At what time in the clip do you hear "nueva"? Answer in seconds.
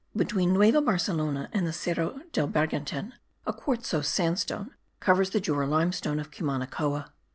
0.51-0.81